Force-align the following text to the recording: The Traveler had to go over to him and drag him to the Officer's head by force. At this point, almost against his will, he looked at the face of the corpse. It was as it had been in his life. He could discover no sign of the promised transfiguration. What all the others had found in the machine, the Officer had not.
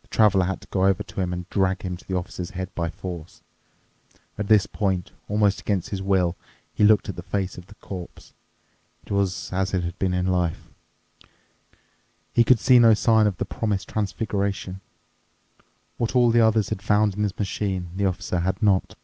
The 0.00 0.08
Traveler 0.08 0.46
had 0.46 0.62
to 0.62 0.68
go 0.68 0.86
over 0.86 1.02
to 1.02 1.20
him 1.20 1.34
and 1.34 1.46
drag 1.50 1.82
him 1.82 1.98
to 1.98 2.08
the 2.08 2.14
Officer's 2.16 2.52
head 2.56 2.74
by 2.74 2.88
force. 2.88 3.42
At 4.38 4.48
this 4.48 4.64
point, 4.66 5.10
almost 5.28 5.60
against 5.60 5.90
his 5.90 6.00
will, 6.00 6.34
he 6.72 6.82
looked 6.82 7.10
at 7.10 7.16
the 7.16 7.22
face 7.22 7.58
of 7.58 7.66
the 7.66 7.74
corpse. 7.74 8.32
It 9.04 9.12
was 9.12 9.52
as 9.52 9.74
it 9.74 9.84
had 9.84 9.98
been 9.98 10.14
in 10.14 10.24
his 10.24 10.32
life. 10.32 10.70
He 12.32 12.42
could 12.42 12.56
discover 12.56 12.80
no 12.80 12.94
sign 12.94 13.26
of 13.26 13.36
the 13.36 13.44
promised 13.44 13.90
transfiguration. 13.90 14.80
What 15.98 16.16
all 16.16 16.30
the 16.30 16.40
others 16.40 16.70
had 16.70 16.80
found 16.80 17.14
in 17.14 17.20
the 17.22 17.34
machine, 17.38 17.90
the 17.96 18.06
Officer 18.06 18.38
had 18.40 18.62
not. 18.62 18.94